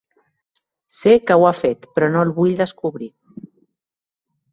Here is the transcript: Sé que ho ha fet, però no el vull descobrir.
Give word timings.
Sé 0.99 1.11
que 1.27 1.35
ho 1.41 1.45
ha 1.49 1.51
fet, 1.57 1.85
però 1.97 2.09
no 2.13 2.23
el 2.27 2.31
vull 2.39 2.55
descobrir. 2.63 3.11